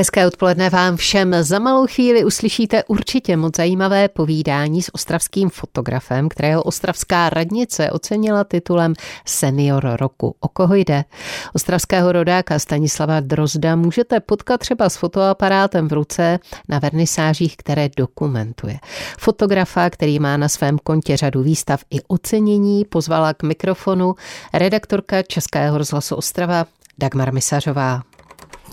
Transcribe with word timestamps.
Hezké 0.00 0.26
odpoledne 0.26 0.70
vám 0.70 0.96
všem. 0.96 1.34
Za 1.40 1.58
malou 1.58 1.86
chvíli 1.86 2.24
uslyšíte 2.24 2.84
určitě 2.84 3.36
moc 3.36 3.56
zajímavé 3.56 4.08
povídání 4.08 4.82
s 4.82 4.94
ostravským 4.94 5.50
fotografem, 5.50 6.28
kterého 6.28 6.62
ostravská 6.62 7.30
radnice 7.30 7.90
ocenila 7.90 8.44
titulem 8.44 8.94
Senior 9.24 9.96
roku. 9.96 10.36
O 10.40 10.48
koho 10.48 10.74
jde? 10.74 11.04
Ostravského 11.52 12.12
rodáka 12.12 12.58
Stanislava 12.58 13.20
Drozda 13.20 13.76
můžete 13.76 14.20
potkat 14.20 14.60
třeba 14.60 14.88
s 14.88 14.96
fotoaparátem 14.96 15.88
v 15.88 15.92
ruce 15.92 16.38
na 16.68 16.78
vernisážích, 16.78 17.56
které 17.56 17.88
dokumentuje. 17.96 18.78
Fotografa, 19.18 19.90
který 19.90 20.18
má 20.18 20.36
na 20.36 20.48
svém 20.48 20.78
kontě 20.78 21.16
řadu 21.16 21.42
výstav 21.42 21.80
i 21.90 22.00
ocenění, 22.08 22.84
pozvala 22.84 23.34
k 23.34 23.42
mikrofonu 23.42 24.14
redaktorka 24.54 25.22
Českého 25.22 25.78
rozhlasu 25.78 26.14
Ostrava 26.14 26.66
Dagmar 26.98 27.32
Misařová. 27.32 28.09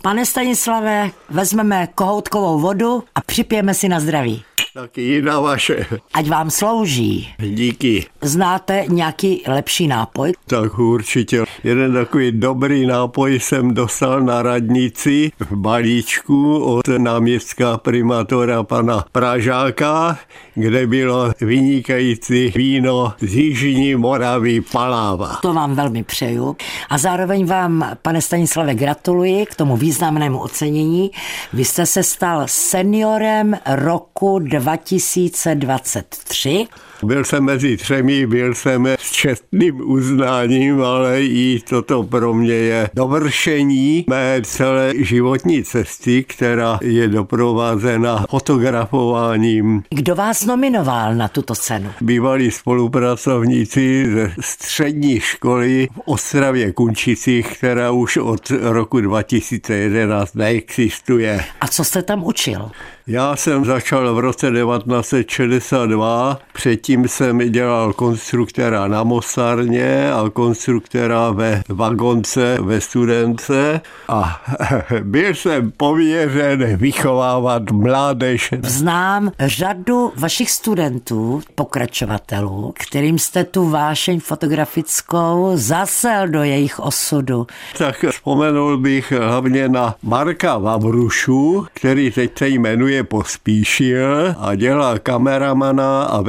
Pane 0.08 0.26
Stanislave, 0.26 1.12
vezmeme 1.30 1.88
kohoutkovou 1.96 2.60
vodu 2.60 3.04
a 3.16 3.22
připijeme 3.22 3.74
si 3.74 3.90
na 3.90 4.00
zdraví. 4.00 4.44
Taky 4.74 5.02
jiná 5.02 5.40
vaše. 5.40 5.86
Ať 6.14 6.28
vám 6.28 6.50
slouží. 6.50 7.34
Díky. 7.40 8.06
Znáte 8.22 8.86
nějaký 8.88 9.44
lepší 9.48 9.88
nápoj? 9.88 10.34
Tak 10.48 10.80
určitě. 10.80 11.44
Jeden 11.68 11.94
takový 11.94 12.32
dobrý 12.32 12.86
nápoj 12.86 13.40
jsem 13.40 13.74
dostal 13.74 14.22
na 14.22 14.42
radnici 14.42 15.32
v 15.40 15.56
balíčku 15.56 16.64
od 16.64 16.88
náměstka 16.98 17.78
primátora 17.78 18.64
pana 18.64 19.06
Pražáka, 19.12 20.18
kde 20.56 20.88
bylo 20.88 21.32
vynikající 21.42 22.54
víno 22.56 23.14
z 23.20 23.36
Jižní 23.36 23.96
Moravy 23.96 24.62
Paláva. 24.62 25.40
To 25.42 25.54
vám 25.54 25.76
velmi 25.76 26.04
přeju. 26.04 26.56
A 26.90 26.98
zároveň 26.98 27.46
vám, 27.46 27.92
pane 28.02 28.22
Stanislave, 28.22 28.76
gratuluji 28.76 29.46
k 29.46 29.56
tomu 29.56 29.78
významnému 29.78 30.40
ocenění. 30.40 31.12
Vy 31.54 31.66
jste 31.66 31.86
se 31.86 32.04
stal 32.04 32.44
seniorem 32.46 33.58
roku 33.66 34.40
2023. 34.40 36.68
Byl 37.04 37.24
jsem 37.24 37.44
mezi 37.44 37.78
třemi, 37.78 38.28
byl 38.28 38.56
jsem 38.56 38.88
s 38.88 39.12
čestným 39.12 39.90
uznáním, 39.90 40.82
ale 40.82 41.24
i 41.24 41.60
toto 41.70 42.04
pro 42.04 42.34
mě 42.34 42.54
je 42.54 42.90
dovršení 42.94 44.06
mé 44.10 44.42
celé 44.44 44.94
životní 44.98 45.64
cesty, 45.64 46.24
která 46.24 46.80
je 46.82 47.08
doprovázena 47.08 48.26
fotografováním. 48.30 49.84
Kdo 49.90 50.16
vás 50.16 50.46
nominoval 50.46 51.16
na 51.16 51.28
tuto 51.28 51.56
cenu? 51.56 51.90
Bývalí 52.02 52.52
spolupracovníci 52.52 54.14
ze 54.14 54.32
střední 54.40 55.20
školy 55.20 55.88
v 55.96 56.00
Ostravě 56.06 56.74
Kunčicích, 56.74 57.58
která 57.58 57.92
už 57.92 58.18
od 58.18 58.52
roku 58.62 59.02
2011 59.02 60.36
neexistuje. 60.36 61.44
A 61.62 61.68
co 61.68 61.84
jste 61.84 62.02
tam 62.02 62.24
učil? 62.24 62.72
Já 63.10 63.36
jsem 63.36 63.66
začal 63.66 64.16
v 64.16 64.20
roce 64.20 64.52
1962, 64.52 66.40
předtím 66.54 66.87
jsem 66.90 67.52
dělal 67.52 67.94
konstruktéra 67.94 68.88
na 68.88 69.04
Mosárně 69.04 70.12
a 70.12 70.30
konstruktéra 70.30 71.32
ve 71.32 71.64
vagonce 71.70 72.58
ve 72.62 72.82
Studence 72.82 73.82
a 74.08 74.42
byl 75.04 75.36
jsem 75.36 75.72
pověřen 75.72 76.78
vychovávat 76.78 77.72
mládež. 77.72 78.54
Znám 78.64 79.32
řadu 79.40 80.14
vašich 80.16 80.52
studentů, 80.52 81.42
pokračovatelů, 81.56 82.74
kterým 82.80 83.20
jste 83.20 83.44
tu 83.44 83.70
vášeň 83.70 84.20
fotografickou 84.20 85.52
zasel 85.54 86.28
do 86.28 86.44
jejich 86.44 86.80
osudu. 86.80 87.48
Tak 87.78 88.06
vzpomenul 88.12 88.78
bych 88.78 89.12
hlavně 89.12 89.70
na 89.70 89.96
Marka 90.04 90.58
Vavrušu, 90.58 91.66
který 91.74 92.12
teď 92.12 92.32
se 92.38 92.50
jmenuje 92.50 92.98
je 92.98 93.04
Pospíšil 93.04 94.36
a 94.40 94.56
dělá 94.56 95.00
kameramana 95.00 96.04
a 96.04 96.22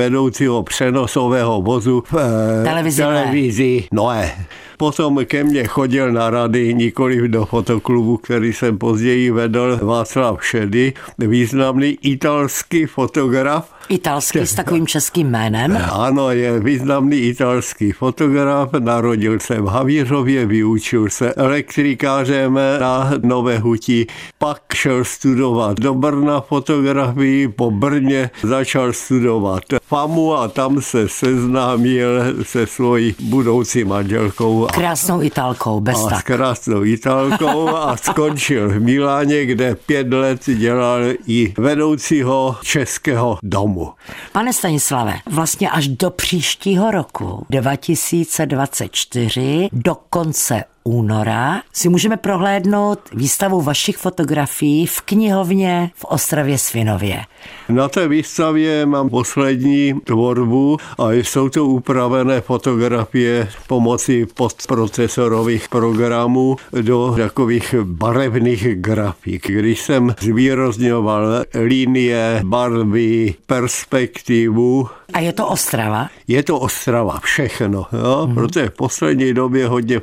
vedoucího 0.48 0.62
přenosového 0.62 1.62
vozu 1.62 2.04
v 2.10 2.14
eh, 2.14 2.64
televizi, 2.64 3.02
televizi 3.02 3.84
Noé. 3.92 4.32
Potom 4.76 5.24
ke 5.24 5.44
mně 5.44 5.66
chodil 5.66 6.12
na 6.12 6.30
rady, 6.30 6.74
nikoli 6.74 7.28
do 7.28 7.44
fotoklubu, 7.44 8.16
který 8.16 8.52
jsem 8.52 8.78
později 8.78 9.30
vedl 9.30 9.78
Václav 9.82 10.44
Šedy, 10.44 10.92
významný 11.18 11.98
italský 12.02 12.86
fotograf, 12.86 13.74
Italský 13.88 14.38
s 14.38 14.54
takovým 14.54 14.86
českým 14.86 15.30
jménem? 15.30 15.78
Ano, 15.92 16.30
je 16.30 16.60
významný 16.60 17.16
italský 17.16 17.92
fotograf, 17.92 18.72
narodil 18.78 19.40
se 19.40 19.60
v 19.60 19.66
Havířově, 19.66 20.46
vyučil 20.46 21.10
se 21.10 21.34
elektrikářem 21.34 22.58
na 22.80 23.10
Nové 23.22 23.58
Huti, 23.58 24.06
pak 24.38 24.62
šel 24.74 25.04
studovat 25.04 25.80
do 25.80 25.94
Brna 25.94 26.40
fotografii, 26.40 27.48
po 27.48 27.70
Brně 27.70 28.30
začal 28.42 28.92
studovat 28.92 29.62
FAMu 29.82 30.34
a 30.34 30.48
tam 30.48 30.82
se 30.82 31.08
seznámil 31.08 32.08
se 32.42 32.66
svojí 32.66 33.14
budoucí 33.20 33.84
manželkou. 33.84 34.66
Krásnou 34.74 35.22
Italkou, 35.22 35.80
bez 35.80 36.04
a 36.04 36.08
tak. 36.08 36.20
S 36.20 36.22
krásnou 36.22 36.84
Italkou 36.84 37.68
a 37.68 37.96
skončil 37.96 38.68
v 38.68 38.80
Miláně, 38.80 39.46
kde 39.46 39.74
pět 39.86 40.12
let 40.12 40.40
dělal 40.46 41.00
i 41.26 41.54
vedoucího 41.58 42.56
českého 42.62 43.38
domu 43.42 43.77
domu. 43.78 43.92
Pane 44.32 44.52
Stanislave, 44.52 45.14
vlastně 45.26 45.70
až 45.70 45.88
do 45.88 46.10
příštího 46.10 46.90
roku 46.90 47.46
2024, 47.50 49.68
do 49.72 49.94
konce 49.94 50.64
února 50.88 51.62
si 51.72 51.88
můžeme 51.88 52.16
prohlédnout 52.16 52.98
výstavu 53.12 53.60
vašich 53.60 53.96
fotografií 53.96 54.86
v 54.86 55.00
knihovně 55.00 55.90
v 55.94 56.04
Ostravě 56.04 56.58
Svinově. 56.58 57.20
Na 57.68 57.88
té 57.88 58.08
výstavě 58.08 58.86
mám 58.86 59.08
poslední 59.08 59.94
tvorbu 60.04 60.76
a 60.98 61.12
jsou 61.12 61.48
to 61.48 61.66
upravené 61.66 62.40
fotografie 62.40 63.48
pomocí 63.66 64.26
postprocesorových 64.26 65.68
programů 65.68 66.56
do 66.80 67.14
takových 67.16 67.74
barevných 67.82 68.66
grafik. 68.74 69.50
Když 69.50 69.80
jsem 69.80 70.14
zvýrozňoval 70.20 71.44
linie, 71.54 72.40
barvy, 72.44 73.34
perspektivu, 73.46 74.88
a 75.12 75.20
je 75.20 75.32
to 75.32 75.48
Ostrava? 75.48 76.08
Je 76.28 76.42
to 76.42 76.58
Ostrava, 76.58 77.20
všechno. 77.24 77.86
Jo? 77.92 78.26
Mm. 78.26 78.34
Protože 78.34 78.68
v 78.68 78.74
poslední 78.74 79.34
době 79.34 79.68
hodně 79.68 80.00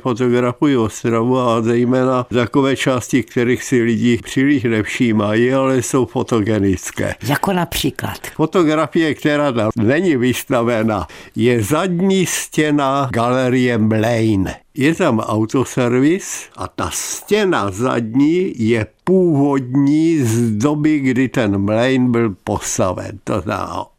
fotografuji 0.76 0.86
Ostravu 0.86 1.38
a 1.38 1.62
zejména 1.62 2.24
takové 2.24 2.76
části, 2.76 3.22
kterých 3.22 3.62
si 3.62 3.82
lidi 3.82 4.18
příliš 4.22 4.64
nevšímají, 4.64 5.52
ale 5.52 5.82
jsou 5.82 6.06
fotogenické. 6.06 7.14
Jako 7.28 7.52
například? 7.52 8.18
Fotografie, 8.34 9.14
která 9.14 9.52
tam 9.52 9.70
není 9.76 10.16
vystavena, 10.16 11.06
je 11.36 11.62
zadní 11.62 12.26
stěna 12.26 13.08
galerie 13.12 13.78
Mlejn. 13.78 14.50
Je 14.74 14.94
tam 14.94 15.18
autoservis 15.18 16.48
a 16.56 16.68
ta 16.68 16.90
stěna 16.92 17.70
zadní 17.70 18.52
je 18.56 18.86
původní 19.04 20.18
z 20.18 20.50
doby, 20.50 20.98
kdy 20.98 21.28
ten 21.28 21.58
mlejn 21.58 22.10
byl 22.10 22.34
postaven. 22.44 23.18
To 23.24 23.40
znamená 23.40 23.95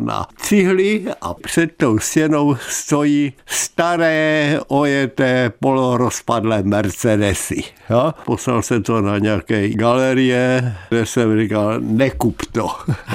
na 0.00 0.26
cihly 0.36 1.04
a 1.20 1.34
před 1.34 1.70
tou 1.76 1.98
stěnou 1.98 2.56
stojí 2.68 3.32
staré 3.46 4.60
ojeté 4.68 5.52
polorozpadlé 5.60 6.62
Mercedesy. 6.62 7.62
Jo? 7.90 8.14
Poslal 8.24 8.62
se 8.62 8.80
to 8.80 9.00
na 9.00 9.18
nějaké 9.18 9.68
galerie, 9.68 10.74
kde 10.88 11.06
jsem 11.06 11.38
říkal, 11.40 11.80
nekup 11.80 12.42
to. 12.52 12.68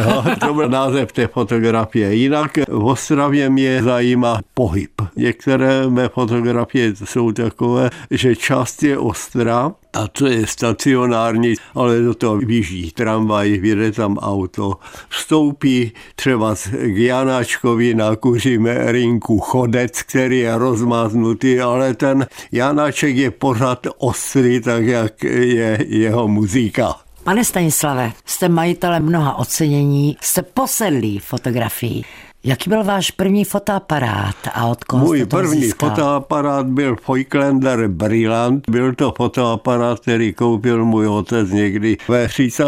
Jo? 0.03 0.23
To 0.39 0.53
byl 0.53 0.69
název 0.69 1.11
té 1.11 1.27
fotografie. 1.27 2.13
Jinak 2.13 2.57
v 2.67 2.85
Ostravě 2.85 3.49
mě 3.49 3.83
zajímá 3.83 4.39
pohyb. 4.53 4.94
Některé 5.15 5.89
mé 5.89 6.09
fotografie 6.09 6.93
jsou 6.95 7.31
takové, 7.31 7.89
že 8.11 8.35
část 8.35 8.83
je 8.83 8.97
ostrá, 8.97 9.71
a 9.93 10.07
to 10.07 10.27
je 10.27 10.47
stacionární, 10.47 11.53
ale 11.75 12.01
do 12.01 12.13
toho 12.13 12.37
vyjíždí 12.37 12.91
tramvaj, 12.91 13.57
vyjde 13.57 13.91
tam 13.91 14.17
auto, 14.17 14.73
vstoupí 15.09 15.91
třeba 16.15 16.55
k 16.71 16.97
Janáčkovi 16.97 17.93
na 17.93 18.15
kuřím 18.15 18.65
rinku 18.65 19.39
chodec, 19.39 20.01
který 20.01 20.39
je 20.39 20.57
rozmáznutý, 20.57 21.59
ale 21.59 21.93
ten 21.93 22.27
Janáček 22.51 23.15
je 23.15 23.31
pořád 23.31 23.87
ostrý, 23.97 24.61
tak 24.61 24.83
jak 24.83 25.23
je 25.23 25.85
jeho 25.87 26.27
muzika. 26.27 26.95
Pane 27.23 27.45
Stanislave, 27.45 28.11
jste 28.25 28.49
majitelem 28.49 29.03
mnoha 29.03 29.35
ocenění, 29.35 30.17
jste 30.21 30.41
posedlý 30.41 31.19
fotografií. 31.19 32.05
Jaký 32.47 32.69
byl 32.69 32.83
váš 32.83 33.11
první 33.11 33.45
fotoaparát 33.45 34.35
a 34.53 34.65
od 34.65 34.83
koho 34.83 35.05
Můj 35.05 35.17
jste 35.17 35.25
to 35.25 35.37
první 35.37 35.61
získal? 35.61 35.89
fotoaparát 35.89 36.65
byl 36.65 36.95
Voigtlander 37.07 37.87
Brillant. 37.87 38.69
Byl 38.69 38.95
to 38.95 39.13
fotoaparát, 39.17 39.99
který 39.99 40.33
koupil 40.33 40.85
můj 40.85 41.07
otec 41.07 41.49
někdy 41.49 41.97
ve 42.07 42.27
30. 42.27 42.63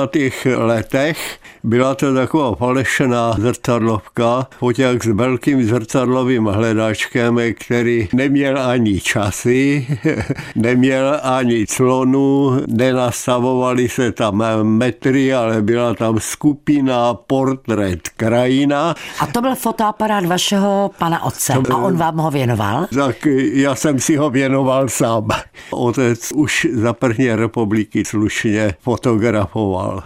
letech. 0.55 1.39
Byla 1.63 1.95
to 1.95 2.13
taková 2.13 2.55
falešná 2.55 3.33
zrcadlovka, 3.39 4.47
foťák 4.59 5.03
s 5.03 5.07
velkým 5.07 5.63
zrcadlovým 5.63 6.45
hledáčkem, 6.45 7.39
který 7.59 8.09
neměl 8.13 8.61
ani 8.61 8.99
časy, 8.99 9.87
neměl 10.55 11.19
ani 11.23 11.65
clonu, 11.67 12.51
nenastavovaly 12.67 13.89
se 13.89 14.11
tam 14.11 14.43
metry, 14.63 15.33
ale 15.33 15.61
byla 15.61 15.93
tam 15.93 16.19
skupina, 16.19 17.13
portrét, 17.13 18.09
krajina. 18.09 18.95
A 19.19 19.27
to 19.27 19.41
byl 19.41 19.55
fotoaparát 19.67 20.25
vašeho 20.25 20.91
pana 20.97 21.23
otce 21.23 21.53
a 21.53 21.75
on 21.75 21.97
vám 21.97 22.17
ho 22.17 22.31
věnoval? 22.31 22.87
Tak 22.95 23.25
já 23.53 23.75
jsem 23.75 23.99
si 23.99 24.15
ho 24.15 24.29
věnoval 24.29 24.89
sám. 24.89 25.27
Otec 25.71 26.31
už 26.31 26.67
za 26.73 26.93
první 26.93 27.35
republiky 27.35 28.05
slušně 28.05 28.73
fotografoval. 28.79 30.03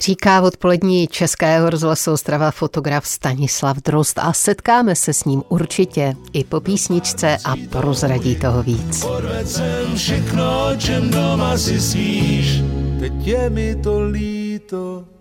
Říká 0.00 0.40
v 0.40 0.44
odpolední 0.44 1.06
Českého 1.06 1.70
rozhlasu 1.70 2.12
Ostrava 2.12 2.50
fotograf 2.50 3.06
Stanislav 3.06 3.76
Drost 3.76 4.18
a 4.18 4.32
setkáme 4.32 4.94
se 4.94 5.12
s 5.12 5.24
ním 5.24 5.42
určitě 5.48 6.14
i 6.32 6.44
po 6.44 6.60
písničce 6.60 7.36
a 7.44 7.54
prozradí 7.70 8.36
toho 8.36 8.62
víc. 8.62 9.06
Všechno, 9.94 10.70
čem 10.78 11.10
doma 11.10 11.58
si 11.58 11.80
sníš, 11.80 12.62
teď 13.00 13.12
je 13.26 13.50
mi 13.50 13.76
to 13.76 14.00
líto. 14.00 15.17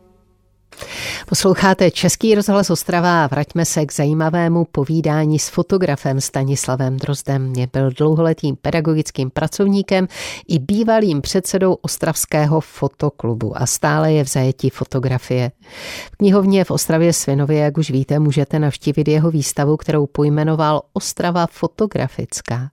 Posloucháte 1.30 1.92
Český 1.92 2.36
rozhlas 2.36 2.70
Ostrava 2.70 3.24
a 3.24 3.28
vraťme 3.28 3.66
se 3.66 3.86
k 3.86 3.94
zajímavému 3.94 4.66
povídání 4.66 5.40
s 5.40 5.50
fotografem 5.50 6.22
Stanislavem 6.22 6.98
Drozdem. 6.98 7.54
Je 7.54 7.68
byl 7.74 7.92
dlouholetým 7.98 8.56
pedagogickým 8.56 9.30
pracovníkem 9.30 10.08
i 10.48 10.60
bývalým 10.60 11.22
předsedou 11.22 11.74
Ostravského 11.74 12.62
fotoklubu 12.62 13.62
a 13.62 13.66
stále 13.66 14.14
je 14.14 14.24
v 14.24 14.28
zajetí 14.28 14.70
fotografie. 14.70 15.52
V 16.14 16.16
knihovně 16.18 16.64
v 16.64 16.72
Ostravě 16.72 17.14
Svinově, 17.14 17.60
jak 17.60 17.78
už 17.78 17.92
víte, 17.92 18.20
můžete 18.20 18.60
navštívit 18.60 19.08
jeho 19.08 19.32
výstavu, 19.32 19.78
kterou 19.78 20.06
pojmenoval 20.06 20.82
Ostrava 20.94 21.48
fotografická. 21.48 22.70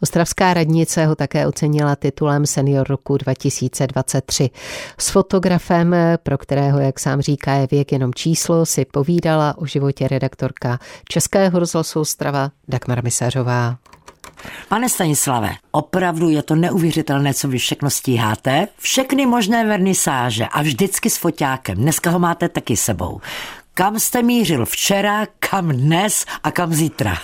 Ostravská 0.00 0.54
radnice 0.54 1.06
ho 1.06 1.14
také 1.14 1.46
ocenila 1.46 1.96
titulem 1.96 2.46
Senior 2.46 2.86
roku 2.88 3.16
2023. 3.16 4.50
S 4.98 5.10
fotografem, 5.10 5.96
pro 6.22 6.38
kterého, 6.38 6.78
jak 6.78 7.00
sám 7.00 7.20
říká, 7.20 7.52
je 7.52 7.66
věk 7.70 7.91
jenom 7.92 8.14
číslo, 8.14 8.66
si 8.66 8.84
povídala 8.84 9.58
o 9.58 9.66
životě 9.66 10.08
redaktorka 10.08 10.78
Českého 11.08 11.58
rozhlasu 11.58 12.00
Ostrava 12.00 12.50
Dagmar 12.68 13.04
Misařová. 13.04 13.76
Pane 14.68 14.88
Stanislave, 14.88 15.50
opravdu 15.70 16.28
je 16.28 16.42
to 16.42 16.54
neuvěřitelné, 16.54 17.34
co 17.34 17.48
vy 17.48 17.58
všechno 17.58 17.90
stíháte. 17.90 18.68
Všechny 18.78 19.26
možné 19.26 19.66
vernisáže 19.66 20.46
a 20.46 20.62
vždycky 20.62 21.10
s 21.10 21.16
foťákem. 21.16 21.76
Dneska 21.76 22.10
ho 22.10 22.18
máte 22.18 22.48
taky 22.48 22.76
sebou. 22.76 23.20
Kam 23.74 23.98
jste 23.98 24.22
mířil 24.22 24.66
včera, 24.66 25.26
kam 25.38 25.68
dnes 25.68 26.24
a 26.44 26.50
kam 26.50 26.74
zítra? 26.74 27.14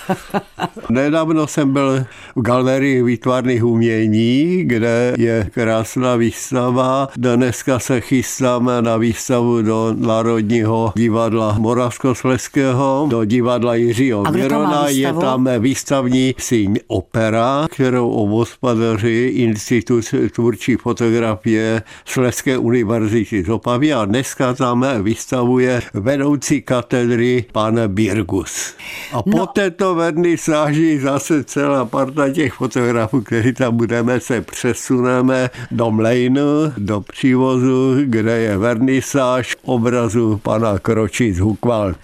Nedávno 0.91 1.47
jsem 1.47 1.73
byl 1.73 2.05
v 2.37 2.43
galerii 2.43 3.03
výtvarných 3.03 3.65
umění, 3.65 4.65
kde 4.65 5.15
je 5.19 5.51
krásná 5.55 6.17
výstava. 6.17 7.09
Dneska 7.17 7.79
se 7.79 8.01
chystám 8.01 8.71
na 8.81 8.97
výstavu 8.97 9.63
do 9.63 9.95
Národního 9.99 10.93
divadla 10.97 11.57
Moravskosleského, 11.59 13.07
do 13.11 13.25
divadla 13.25 13.75
Jiřího 13.75 14.27
A 14.27 14.31
Měrona. 14.31 14.89
Je 14.89 15.13
tam 15.13 15.49
výstavní 15.59 16.35
síň 16.39 16.79
opera, 16.87 17.67
kterou 17.71 18.11
obospodaří 18.11 19.27
Institut 19.27 20.05
tvůrčí 20.35 20.77
fotografie 20.77 21.83
Sleské 22.05 22.59
univerzity 22.59 23.45
z 23.45 23.49
Opavy 23.49 23.93
a 23.93 24.05
dneska 24.05 24.55
tam 24.55 24.87
vystavuje 25.03 25.83
vedoucí 25.95 26.38
katedry 26.65 27.45
pan 27.53 27.81
Birgus. 27.87 28.75
A 29.13 29.23
po 29.23 29.31
No. 29.39 29.47
této 29.47 29.95
vernisáži 29.95 31.01
zase 31.01 31.45
celá 31.45 31.85
parta 31.85 32.29
těch 32.31 32.53
fotografů, 32.53 33.21
kteří 33.21 33.53
tam 33.53 33.77
budeme, 33.77 34.21
se 34.21 34.41
přesuneme 34.41 35.51
do 35.71 35.91
Mlejnu, 35.91 36.43
do 36.79 37.01
přívozu, 37.01 37.95
kde 38.05 38.39
je 38.39 38.59
vernisáž 38.59 39.57
obrazu 39.63 40.39
pana 40.43 40.79
Kroči 40.79 41.35
z 41.35 41.39
Hukvald. 41.39 41.97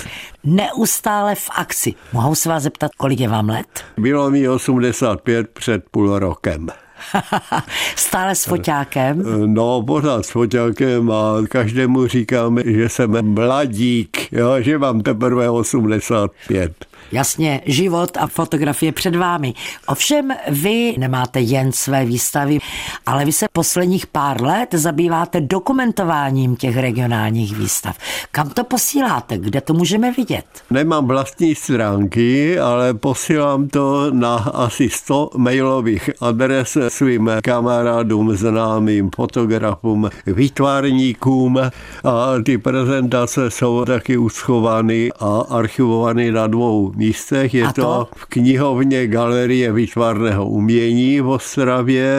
Neustále 0.45 1.35
v 1.35 1.51
akci. 1.57 1.95
Mohou 2.13 2.35
se 2.35 2.49
vás 2.49 2.63
zeptat, 2.63 2.91
kolik 2.97 3.21
je 3.21 3.29
vám 3.29 3.49
let? 3.49 3.67
Bylo 3.99 4.31
mi 4.31 4.49
85 4.49 5.49
před 5.49 5.85
půl 5.91 6.19
rokem. 6.19 6.67
Stále 7.97 8.35
s 8.35 8.45
foťákem? 8.45 9.23
No, 9.47 9.83
pořád 9.83 10.27
s 10.27 10.31
foťákem 10.31 11.11
a 11.11 11.35
každému 11.49 12.07
říkám, 12.07 12.59
že 12.65 12.89
jsem 12.89 13.35
mladík, 13.35 14.33
jo, 14.33 14.55
že 14.59 14.79
mám 14.79 15.01
teprve 15.01 15.51
85. 15.51 16.73
Jasně, 17.13 17.61
život 17.67 18.17
a 18.21 18.27
fotografie 18.27 18.93
před 18.93 19.17
vámi. 19.17 19.55
Ovšem, 19.87 20.31
vy 20.49 20.95
nemáte 20.99 21.41
jen 21.41 21.73
své 21.73 22.05
výstavy, 22.05 22.59
ale 23.07 23.25
vy 23.25 23.33
se 23.33 23.47
posledních 23.53 24.07
pár 24.07 24.43
let 24.43 24.69
zabýváte 24.75 25.41
dokumentováním 25.41 26.57
těch 26.57 26.77
regionálních 26.77 27.57
výstav. 27.57 27.99
Kam 28.33 28.51
to 28.51 28.65
posíláte? 28.65 29.39
Kde 29.39 29.61
to 29.61 29.75
můžeme 29.75 30.13
vidět? 30.13 30.45
Nemám 30.71 31.07
vlastní 31.07 31.55
stránky, 31.55 32.59
ale 32.59 32.95
posílám 32.95 33.69
to 33.69 34.11
na 34.11 34.35
asi 34.37 34.89
100 34.89 35.31
mailových 35.37 36.11
adres 36.21 36.79
svým 36.89 37.31
kamarádům, 37.43 38.37
známým, 38.37 39.11
fotografům, 39.17 40.11
výtvarníkům 40.27 41.59
a 42.05 42.35
ty 42.45 42.59
prezentace 42.59 43.51
jsou 43.51 43.85
taky 43.85 44.17
uschovány 44.17 45.13
a 45.21 45.45
archivovány 45.51 46.33
na 46.33 46.47
dvou 46.47 46.93
místech. 46.97 47.55
Je 47.55 47.67
to? 47.67 47.73
to 47.73 48.09
v 48.17 48.27
knihovně 48.27 49.07
Galerie 49.07 49.73
výtvarného 49.73 50.47
umění 50.47 51.21
v 51.21 51.29
Ostravě 51.29 52.11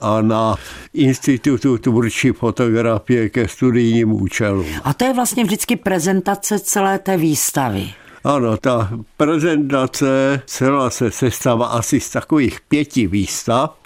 a 0.00 0.22
na 0.22 0.54
Institutu 0.94 1.78
tvůrčí 1.78 2.30
fotografie 2.30 3.28
ke 3.28 3.48
studijním 3.48 4.12
účelům. 4.12 4.66
A 4.84 4.94
to 4.94 5.04
je 5.04 5.14
vlastně 5.14 5.44
vždycky 5.44 5.76
prezentace 5.76 6.58
celé 6.58 6.98
té 6.98 7.16
výstavy. 7.16 7.90
Ano, 8.24 8.56
ta 8.56 8.90
prezentace 9.16 10.42
celá 10.46 10.90
se 10.90 11.10
sestává 11.10 11.66
asi 11.66 12.00
z 12.00 12.10
takových 12.10 12.60
pěti 12.60 13.06
výstav. 13.06 13.77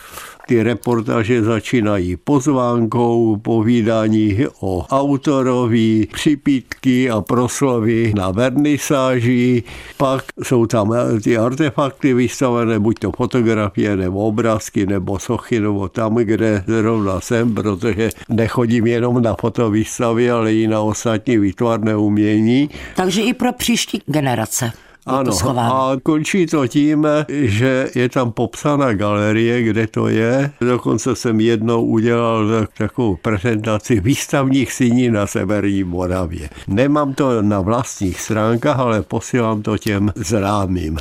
Ty 0.47 0.63
reportáže 0.63 1.43
začínají 1.43 2.17
pozvánkou, 2.17 3.37
povídání 3.37 4.39
o 4.61 4.87
autorovi, 4.91 6.07
připítky 6.13 7.11
a 7.11 7.21
proslovy 7.21 8.13
na 8.17 8.31
vernisáži. 8.31 9.63
Pak 9.97 10.25
jsou 10.43 10.67
tam 10.67 10.95
ty 11.25 11.39
artefakty 11.39 12.15
vystavené, 12.15 12.79
buď 12.79 12.99
to 12.99 13.13
fotografie, 13.13 13.97
nebo 13.97 14.19
obrázky, 14.19 14.87
nebo 14.87 15.19
sochy, 15.19 15.61
nebo 15.61 15.89
tam, 15.89 16.15
kde 16.15 16.65
zrovna 16.67 17.21
jsem, 17.21 17.55
protože 17.55 18.11
nechodím 18.29 18.87
jenom 18.87 19.23
na 19.23 19.35
fotovýstavy, 19.41 20.31
ale 20.31 20.55
i 20.55 20.67
na 20.67 20.81
ostatní 20.81 21.39
výtvarné 21.39 21.97
umění. 21.97 22.71
Takže 22.97 23.23
i 23.23 23.35
pro 23.35 23.53
příští 23.53 24.03
generace. 24.07 24.73
Ano, 25.07 25.33
schováno. 25.33 25.75
a 25.83 25.97
končí 26.03 26.47
to 26.47 26.67
tím, 26.67 27.07
že 27.29 27.91
je 27.95 28.09
tam 28.09 28.33
popsána 28.33 28.93
galerie, 28.93 29.63
kde 29.63 29.87
to 29.87 30.09
je. 30.09 30.51
Dokonce 30.61 31.17
jsem 31.17 31.41
jednou 31.41 31.85
udělal 31.85 32.67
takovou 32.79 33.17
prezentaci 33.17 34.01
výstavních 34.01 34.73
síní 34.73 35.11
na 35.11 35.27
Severní 35.27 35.85
Moravě. 35.85 36.51
Nemám 36.69 37.15
to 37.15 37.43
na 37.43 37.61
vlastních 37.61 38.21
stránkách, 38.21 38.79
ale 38.79 39.03
posílám 39.03 39.63
to 39.63 39.79
těm 39.79 40.13
známým. 40.17 40.99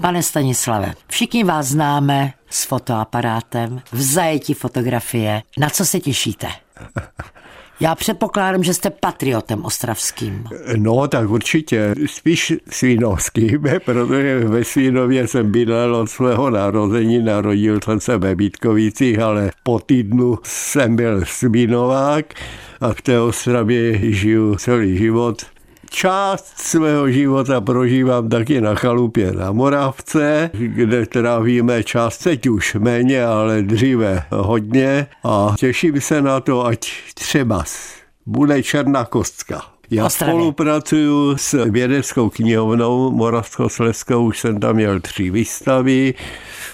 Pane 0.00 0.22
Stanislave, 0.22 0.94
všichni 1.08 1.44
vás 1.44 1.66
známe 1.66 2.32
s 2.50 2.64
fotoaparátem, 2.64 3.80
v 3.92 4.02
zajetí 4.02 4.54
fotografie. 4.54 5.42
Na 5.58 5.70
co 5.70 5.84
se 5.84 6.00
těšíte? 6.00 6.46
Já 7.80 7.94
předpokládám, 7.94 8.62
že 8.62 8.74
jste 8.74 8.90
patriotem 8.90 9.64
ostravským. 9.64 10.44
No, 10.76 11.08
tak 11.08 11.30
určitě 11.30 11.94
spíš 12.06 12.52
svínovským, 12.70 13.62
protože 13.84 14.38
ve 14.44 14.64
Svínově 14.64 15.28
jsem 15.28 15.52
bydlel 15.52 15.96
od 15.96 16.10
svého 16.10 16.50
narození, 16.50 17.22
narodil 17.22 17.78
jsem 17.84 18.00
se 18.00 18.18
ve 18.18 18.34
Vítkovicích, 18.34 19.18
ale 19.18 19.50
po 19.62 19.78
týdnu 19.78 20.38
jsem 20.42 20.96
byl 20.96 21.24
svínovák 21.24 22.34
a 22.80 22.92
v 22.92 23.02
té 23.02 23.20
Ostravě 23.20 24.12
žiju 24.12 24.54
celý 24.54 24.98
život. 24.98 25.55
Část 25.90 26.58
svého 26.58 27.10
života 27.10 27.60
prožívám 27.60 28.28
taky 28.28 28.60
na 28.60 28.74
chalupě 28.74 29.32
na 29.32 29.52
Moravce, 29.52 30.50
kde 30.54 31.06
trávíme 31.06 31.82
čas 31.84 32.18
teď 32.18 32.46
už 32.46 32.74
méně, 32.74 33.24
ale 33.24 33.62
dříve 33.62 34.22
hodně 34.30 35.06
a 35.24 35.54
těším 35.58 36.00
se 36.00 36.22
na 36.22 36.40
to, 36.40 36.66
ať 36.66 36.92
třeba 37.14 37.64
bude 38.26 38.62
černá 38.62 39.04
kostka. 39.04 39.62
Já 39.90 40.06
Ostravě. 40.06 40.34
spolupracuju 40.34 41.36
s 41.36 41.64
vědeckou 41.70 42.30
knihovnou 42.30 43.10
Moravskoslezskou, 43.10 44.24
už 44.26 44.38
jsem 44.40 44.60
tam 44.60 44.76
měl 44.76 45.00
tři 45.00 45.30
výstavy. 45.30 46.14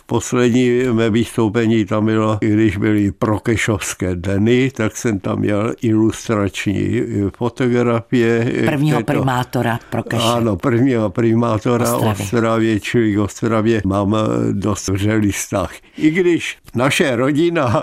Poslední 0.07 0.83
mé 0.93 1.11
vystoupení 1.11 1.85
tam 1.85 2.05
bylo, 2.07 2.39
když 2.41 2.77
byly 2.77 3.13
Prokešovské 3.13 4.15
dny, 4.15 4.71
tak 4.75 4.97
jsem 4.97 5.19
tam 5.21 5.39
měl 5.39 5.75
ilustrační 5.83 7.01
fotografie. 7.37 8.53
Prvního 8.67 8.99
této- 8.99 9.13
primátora 9.13 9.79
Prokeše. 9.91 10.23
Ano, 10.25 10.57
prvního 10.57 11.11
primátora 11.11 11.97
Ostravy. 11.97 12.23
Ostravě, 12.23 12.81
čili 12.81 13.15
k 13.15 13.19
Ostravě 13.19 13.83
mám 13.85 14.15
eh, 14.17 14.53
dost 14.53 14.89
vřelý 14.89 15.33
vztah. 15.33 15.73
I 15.97 16.11
když 16.11 16.59
naše 16.75 17.17
rodina 17.17 17.83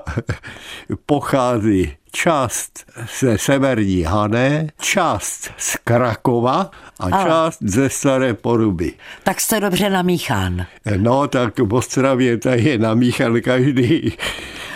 pochází 1.06 1.92
část 2.12 2.86
ze 3.20 3.38
severní 3.38 4.04
Hané, 4.04 4.68
část 4.82 5.52
z 5.58 5.78
Krakova 5.84 6.72
a 7.00 7.04
Ale. 7.12 7.26
část 7.26 7.58
ze 7.62 7.90
Staré 7.90 8.34
Poruby. 8.34 8.94
Tak 9.24 9.42
jste 9.42 9.60
dobře 9.60 9.90
namíchán. 9.90 10.66
No, 10.98 11.28
tak 11.28 11.60
v 11.60 11.74
Ostravě 11.74 12.38
to 12.38 12.50
je 12.50 12.78
namíchal 12.78 13.42
každý. 13.42 14.14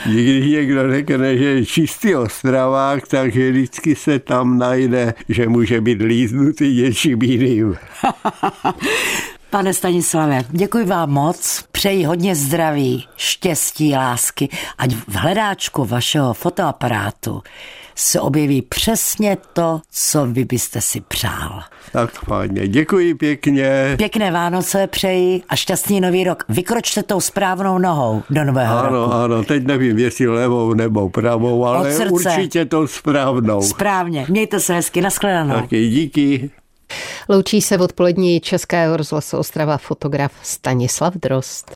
Když 0.06 0.52
někdo 0.52 0.92
řekne, 0.92 1.38
že 1.38 1.46
je 1.46 1.66
čistý 1.66 2.16
ostravák, 2.16 3.08
tak 3.08 3.36
vždycky 3.36 3.96
se 3.96 4.20
tam 4.20 4.58
najde, 4.58 5.14
že 5.30 5.48
může 5.50 5.82
být 5.82 6.02
líznutý 6.02 6.76
něčím 6.82 7.22
jiným. 7.22 7.76
Pane 9.54 9.74
Stanislave, 9.74 10.44
děkuji 10.50 10.86
vám 10.86 11.10
moc, 11.10 11.64
přeji 11.72 12.04
hodně 12.04 12.36
zdraví, 12.36 13.08
štěstí, 13.16 13.96
lásky, 13.96 14.50
ať 14.78 14.94
v 15.08 15.16
hledáčku 15.16 15.86
vašeho 15.86 16.34
fotoaparátu 16.34 17.42
se 17.96 18.22
objeví 18.22 18.62
přesně 18.62 19.38
to, 19.54 19.82
co 19.92 20.26
vy 20.26 20.46
byste 20.46 20.82
si 20.82 21.02
přál. 21.02 21.64
Tak 21.92 22.12
fajně, 22.12 22.68
děkuji 22.68 23.14
pěkně. 23.14 23.94
Pěkné 23.98 24.32
Vánoce 24.32 24.88
přeji 24.88 25.42
a 25.50 25.56
šťastný 25.56 26.02
nový 26.02 26.24
rok. 26.24 26.44
Vykročte 26.50 27.04
tou 27.04 27.22
správnou 27.22 27.78
nohou 27.78 28.24
do 28.30 28.44
nového 28.44 28.82
roku. 28.82 28.96
Ano, 28.96 29.14
ano, 29.14 29.44
teď 29.44 29.64
nevím, 29.64 30.00
jestli 30.00 30.28
levou 30.28 30.74
nebo 30.74 31.10
pravou, 31.10 31.66
ale 31.66 31.98
určitě 32.10 32.66
tou 32.66 32.88
správnou. 32.88 33.62
Správně, 33.62 34.26
mějte 34.30 34.60
se 34.60 34.74
hezky, 34.74 35.02
nashledanou. 35.02 35.56
Taky 35.56 35.90
díky. 35.90 36.52
Loučí 37.30 37.62
se 37.62 37.78
v 37.78 37.82
odpolední 37.82 38.40
Českého 38.40 38.98
rozhlasu 38.98 39.38
Ostrava 39.38 39.78
fotograf 39.78 40.32
Stanislav 40.44 41.14
Drost. 41.14 41.72